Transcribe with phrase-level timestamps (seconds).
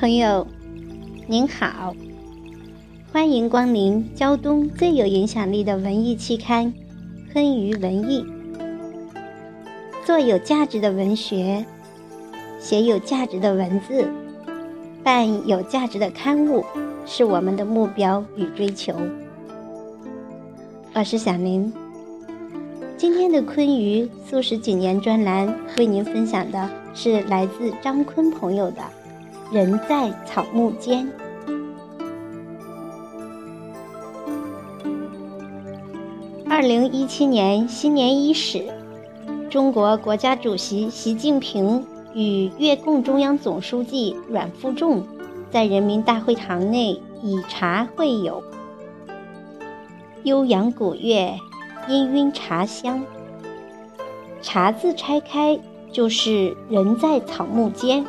[0.00, 0.46] 朋友，
[1.26, 1.94] 您好，
[3.12, 6.68] 欢迎光临胶东最有影响力的文艺期刊
[7.34, 8.24] 《昆鱼文艺》。
[10.06, 11.66] 做有价值的文学，
[12.58, 14.08] 写有价值的文字，
[15.04, 16.64] 办有价值的刊物，
[17.04, 18.94] 是我们的目标与追求。
[20.94, 21.70] 我是小林。
[22.96, 28.80] 今天的昆鱼素食几年专栏为您分享的是来自张坤朋友的
[29.52, 31.04] 《人在草木间》。
[36.48, 38.64] 二零一七年新年伊始，
[39.50, 45.04] 中国国家主席习近平与越共中央总书记阮富仲
[45.50, 48.40] 在人民大会堂内以茶会友，
[50.22, 51.34] 悠扬古乐。
[51.88, 53.02] 氤氲茶香，
[54.42, 55.58] 茶字拆开
[55.90, 58.04] 就是人在草木间。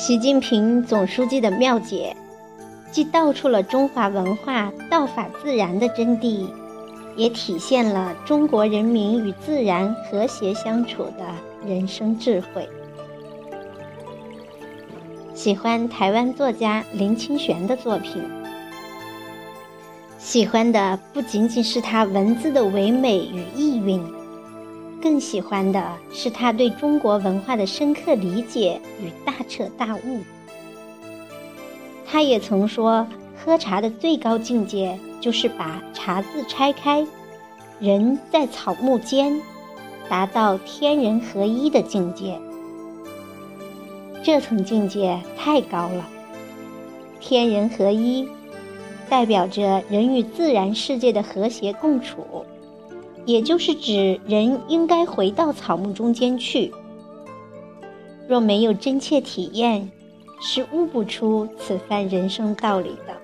[0.00, 2.16] 习近平总书记的妙解，
[2.90, 6.46] 既道出了中华文化道法自然的真谛，
[7.16, 11.26] 也体现了中国人民与自然和谐相处的
[11.66, 12.66] 人生智慧。
[15.34, 18.24] 喜欢台湾作家林清玄的作品。
[20.16, 24.02] 喜欢的不仅仅是他文字的唯美与意蕴，
[25.02, 30.20] 更喜欢的是他对中国文化的深刻理解与大彻大悟。
[32.06, 37.06] 他也曾说，喝茶的最高境界就是把茶字拆开，
[37.78, 39.40] 人在草木间，
[40.08, 42.38] 达到天人合一的境界。
[44.22, 46.06] 这层境界太高了，
[47.20, 48.28] 天人合一。
[49.08, 52.44] 代表着人与自然世界的和谐共处，
[53.24, 56.72] 也就是指人应该回到草木中间去。
[58.28, 59.90] 若没有真切体验，
[60.40, 63.14] 是悟不出此番人生道理的。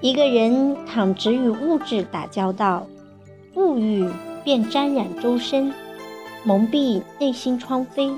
[0.00, 2.86] 一个人倘只与物质打交道，
[3.54, 4.08] 物欲
[4.44, 5.72] 便沾染周身，
[6.44, 8.16] 蒙蔽内心窗扉。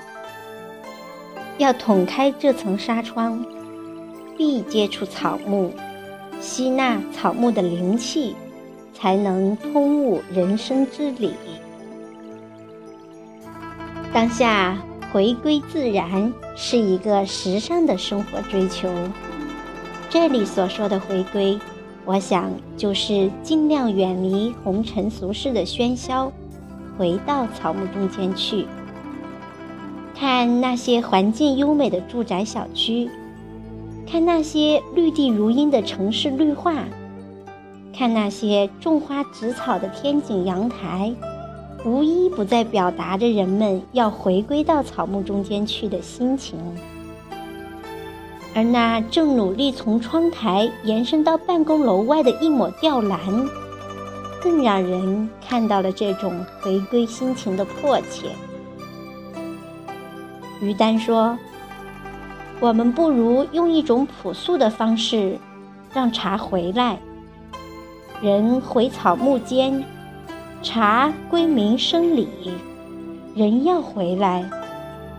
[1.58, 3.44] 要捅开这层纱窗。
[4.36, 5.70] 必接触草木，
[6.40, 8.34] 吸纳草木的灵气，
[9.00, 11.32] 才能通悟人生之理。
[14.12, 14.76] 当下
[15.10, 18.92] 回归自然是一个时尚的生活追求。
[20.10, 21.58] 这里所说的回归，
[22.04, 26.30] 我想就是尽量远离红尘俗世的喧嚣，
[26.98, 28.66] 回到草木中间去，
[30.14, 33.08] 看那些环境优美的住宅小区。
[34.06, 36.84] 看那些绿地如茵的城市绿化，
[38.00, 41.14] 看那些种花植草的天井阳台，
[41.84, 46.58] 无一不在表达着人们要回归到草木中间去的心情。
[48.54, 53.20] 而那正努力从窗台延伸到办公楼外的一抹吊兰，
[54.42, 58.30] 更让人看到了这种回归心情的迫切。
[60.62, 61.36] 于丹说。
[62.60, 65.38] 我们不如用一种朴素的方式，
[65.92, 66.98] 让茶回来。
[68.22, 69.82] 人回草木间，
[70.62, 72.28] 茶归民生理。
[73.34, 74.44] 人要回来，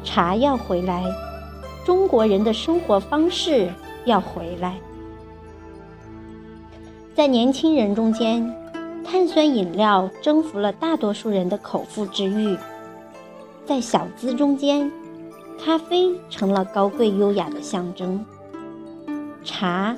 [0.04, 1.04] 茶要回来，
[1.84, 3.70] 中国人的生活方式
[4.06, 4.76] 要回来。
[7.16, 8.56] 在年轻人中间，
[9.04, 12.56] 碳酸饮料征服了大多数人的口腹之欲。
[13.66, 14.92] 在小资中间。
[15.64, 18.26] 咖啡成了高贵优雅的象征，
[19.44, 19.96] 茶，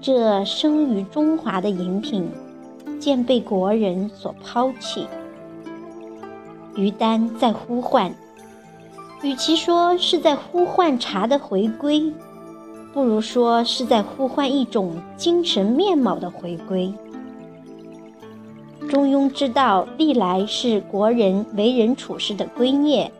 [0.00, 2.26] 这生于中华的饮品，
[2.98, 5.06] 渐被国人所抛弃。
[6.74, 8.14] 于丹在呼唤，
[9.22, 12.10] 与其说是在呼唤茶的回归，
[12.94, 16.92] 不如说是在呼唤一种精神面貌的回归。
[18.88, 23.10] 中庸之道历来是国人为人处事的圭臬。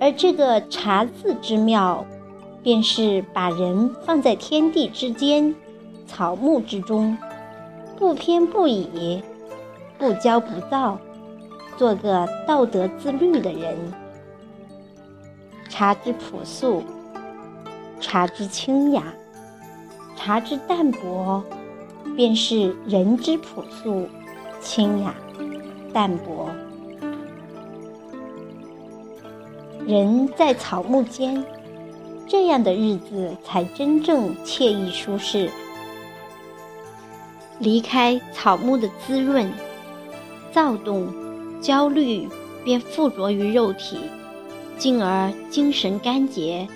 [0.00, 2.06] 而这个茶字之妙，
[2.62, 5.52] 便是把人放在天地之间、
[6.08, 7.16] 草木之中，
[7.96, 9.22] 不偏不倚，
[9.98, 10.98] 不骄不躁，
[11.76, 13.76] 做个道德自律的人。
[15.68, 16.82] 茶之朴素，
[18.00, 19.14] 茶之清雅，
[20.16, 21.44] 茶之淡泊，
[22.16, 24.08] 便是人之朴素、
[24.60, 25.14] 清雅、
[25.92, 26.48] 淡泊。
[29.86, 31.44] 人在草木间，
[32.26, 35.50] 这样的日子才真正惬意舒适。
[37.58, 39.50] 离开草木的滋润，
[40.52, 41.12] 躁动、
[41.60, 42.28] 焦虑
[42.64, 43.98] 便附着于肉体，
[44.76, 46.68] 进而精神干竭，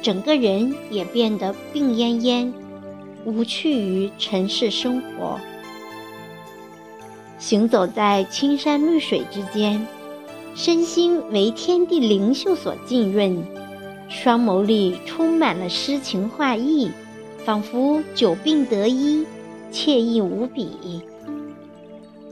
[0.00, 2.52] 整个人也变得病恹恹，
[3.24, 5.38] 无趣于尘世生活。
[7.38, 9.86] 行走在青山绿水之间，
[10.54, 13.46] 身心为天地灵秀所浸润，
[14.08, 16.90] 双眸里充满了诗情画意，
[17.44, 19.26] 仿佛久病得医，
[19.74, 21.02] 惬意无比。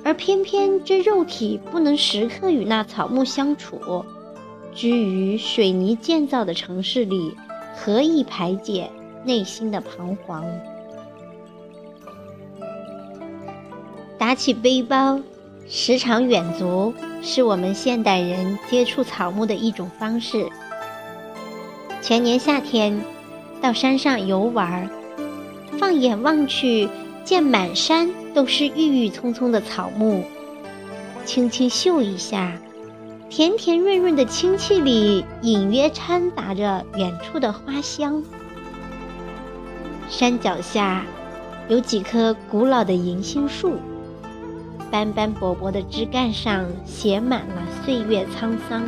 [0.04, 4.04] 而偏偏这肉体不能时刻与那草木相处，
[4.72, 7.36] 居于水泥建造的城市里，
[7.76, 8.88] 何以排解
[9.24, 10.44] 内心的彷徨？
[14.18, 15.20] 打起背包，
[15.68, 20.48] 时常远足，是我们现代人接触草木的一种方式。
[22.00, 23.00] 前年夏天，
[23.60, 24.88] 到山上游玩，
[25.78, 26.88] 放眼望去。
[27.24, 30.24] 见满山都是郁郁葱葱的草木，
[31.24, 32.58] 轻轻嗅一下，
[33.30, 38.22] 甜甜润润的清气里隐约掺杂着远处的花香。
[40.08, 41.06] 山脚下
[41.68, 43.76] 有几棵古老的银杏树，
[44.90, 48.82] 斑斑驳驳的枝干上写满了岁月沧桑，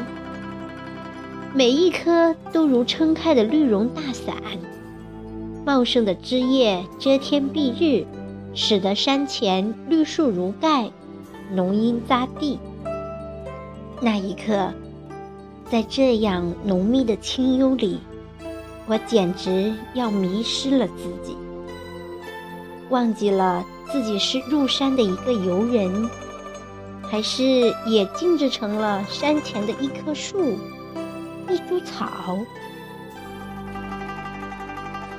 [1.54, 4.34] 每一棵都如撑开的绿绒大伞，
[5.64, 8.04] 茂盛的枝叶遮天蔽日。
[8.54, 10.90] 使得山前绿树如盖，
[11.52, 12.58] 浓荫匝地。
[14.00, 14.72] 那一刻，
[15.68, 17.98] 在这样浓密的清幽里，
[18.86, 21.36] 我简直要迷失了自己，
[22.90, 26.08] 忘记了自己是入山的一个游人，
[27.02, 30.56] 还是也静止成了山前的一棵树、
[31.48, 32.38] 一株草。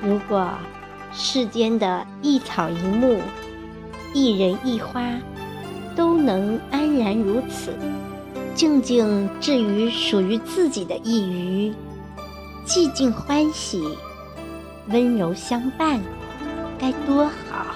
[0.02, 0.50] 如果。
[1.18, 3.18] 世间的一草一木、
[4.12, 5.02] 一人一花，
[5.96, 7.72] 都能安然如此，
[8.54, 11.74] 静静置于属于自己的一隅，
[12.66, 13.82] 寂静欢喜，
[14.88, 15.98] 温柔相伴，
[16.78, 17.74] 该多好！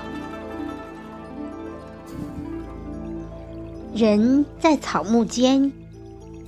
[3.94, 5.72] 人在草木间，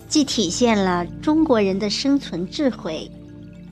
[0.08, 3.10] 既体现了中国人的生存智慧。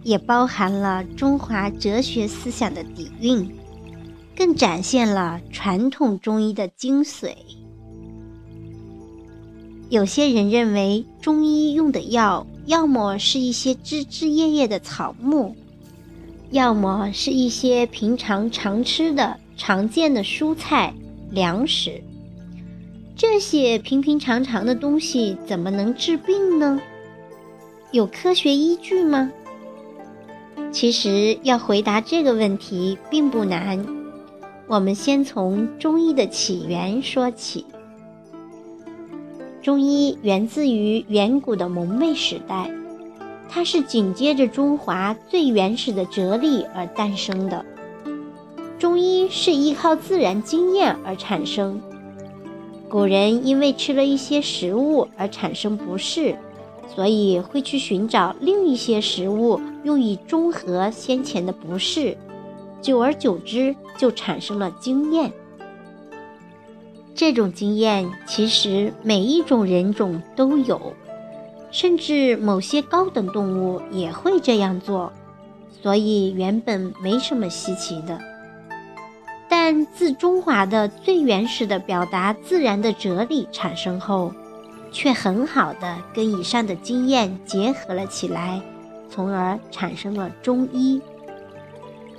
[0.02, 3.50] 也包含了中华哲学思想的底蕴，
[4.34, 7.34] 更展现了传统中医的精髓。
[9.88, 15.56] 有些人认为，中医用的药要么是一些枝枝叶叶的草木，
[16.50, 20.94] 要么是一些平常常吃的常见的蔬菜
[21.30, 22.02] 粮食。
[23.16, 26.80] 这些平平常常的东西怎么能治病呢？
[27.90, 29.30] 有科学依据吗？
[30.72, 33.84] 其实要回答这个问题并不难，
[34.68, 37.64] 我们先从中医的起源说起。
[39.60, 42.70] 中医源自于远古的蒙昧时代，
[43.48, 47.64] 它是紧接着中华最原始的哲理而诞生的。
[48.78, 51.80] 中医是依靠自然经验而产生，
[52.88, 56.36] 古人因为吃了一些食物而产生不适。
[56.92, 62.16] 所以会去寻找另一些食物，用以中和先前的不适，
[62.82, 65.32] 久而久之就产生了经验。
[67.14, 70.94] 这种经验其实每一种人种都有，
[71.70, 75.12] 甚至某些高等动物也会这样做，
[75.82, 78.18] 所以原本没什么稀奇的。
[79.48, 84.32] 但自中华的最原始的表达自然的哲理产生后，
[84.92, 88.62] 却很好的跟以上的经验结合了起来，
[89.10, 91.00] 从而产生了中医。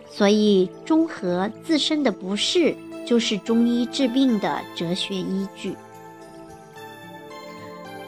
[0.09, 5.75] 所以，中和自身的不适就是中医治病的哲学依据。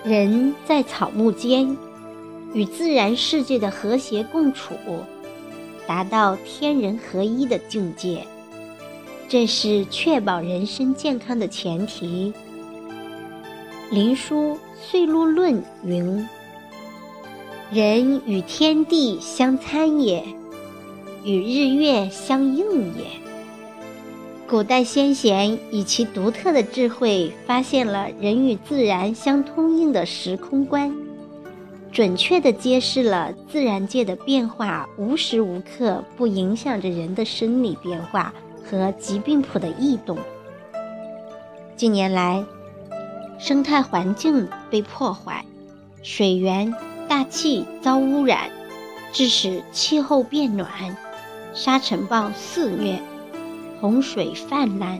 [0.03, 1.77] 人在草木间，
[2.53, 4.75] 与自然世界的和谐共处，
[5.87, 8.27] 达到天人合一的境界，
[9.29, 12.33] 这是确保人身健康的前提。
[13.89, 16.27] 林书《岁录论》云
[17.73, 20.23] ：“人与天地相参也，
[21.23, 23.05] 与日月相应也。”
[24.47, 30.95] 古代先贤以其独特的智慧，发现了人与自然相通应的时空观，
[31.91, 38.31] 准确地揭示了自然界的变化无时无刻不影响着人的生理变化
[38.63, 40.15] 和疾病谱的异动。
[41.75, 42.45] 近年来，
[43.39, 45.43] 生态环境被破坏，
[46.03, 46.71] 水源、
[47.13, 48.49] 大气遭污染，
[49.11, 50.67] 致使气候变暖，
[51.53, 52.99] 沙尘暴肆虐，
[53.79, 54.99] 洪水泛滥，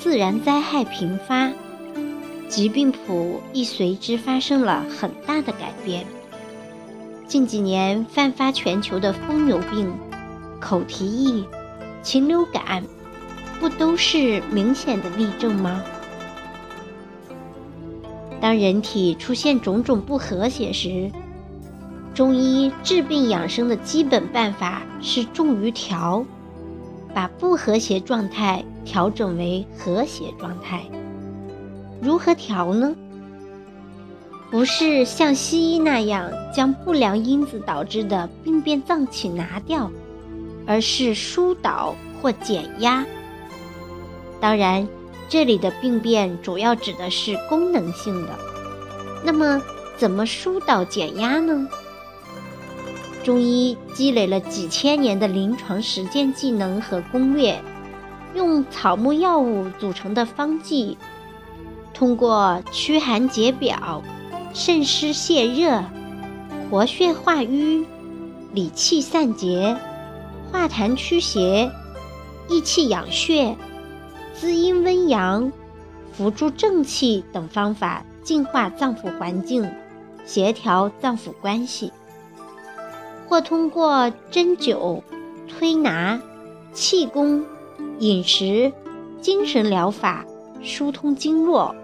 [0.00, 1.52] 自然灾害频发，
[2.48, 6.06] 疾病谱亦随之发生了很大的改变。
[7.28, 9.92] 近几年泛发全球的疯牛病、
[10.58, 11.44] 口蹄疫、
[12.02, 12.82] 禽流感，
[13.60, 15.84] 不都是明显的例证吗？
[18.40, 21.10] 当人体出现种种不和谐时，
[22.16, 26.24] 中医治病养生的基本办法是重于调，
[27.14, 30.80] 把不和谐状态调整为和谐状态。
[32.00, 32.96] 如何调呢？
[34.50, 39.90] 不是像西医那样将不良因子导致的病变脏器拿掉，
[40.66, 43.04] 而是疏导或减压。
[44.40, 44.88] 当然，
[45.28, 48.30] 这里的病变主要指的是功能性的。
[49.22, 49.60] 那么，
[49.98, 51.68] 怎么疏导减压呢？
[53.26, 57.60] 中医积累了几千年的临床实践技能和攻略，
[58.36, 60.96] 用草木药物组成的方剂，
[61.92, 64.00] 通过驱寒解表、
[64.54, 65.82] 渗湿泄热、
[66.70, 67.84] 活血化瘀、
[68.52, 69.76] 理气散结、
[70.52, 71.68] 化痰驱邪、
[72.48, 73.56] 益气养血、
[74.34, 75.50] 滋阴温阳、
[76.12, 79.68] 扶助正气等方法，净化脏腑环境，
[80.24, 81.92] 协调脏腑关系。
[83.28, 85.02] 或通过针灸、
[85.48, 86.20] 推拿、
[86.72, 87.44] 气功、
[87.98, 88.72] 饮食、
[89.20, 90.24] 精神疗法
[90.62, 91.74] 疏通经络，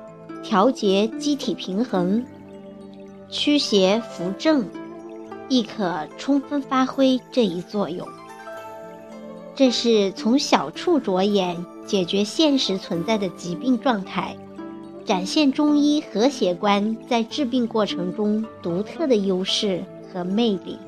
[0.42, 2.24] 调节机体平衡，
[3.28, 4.68] 驱邪扶正，
[5.48, 8.06] 亦可充分发挥这一作用。
[9.54, 14.36] 这是从小处着眼，解决现实存在的疾病状态，
[15.04, 20.78] 展现中医和谐观在治病过程中独特的优势和魅力。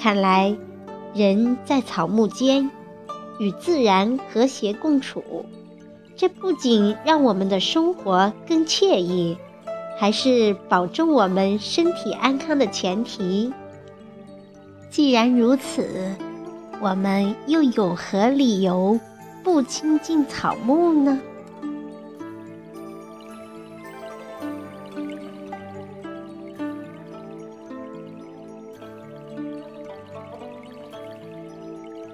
[0.00, 0.56] 看来，
[1.12, 2.70] 人在草木间，
[3.38, 5.44] 与自然和谐共处，
[6.16, 9.36] 这不仅让我们的生活更惬意，
[9.98, 13.52] 还是保证我们身体安康的前提。
[14.88, 16.16] 既然如此，
[16.80, 18.98] 我们又有何理由
[19.44, 21.20] 不亲近草木呢？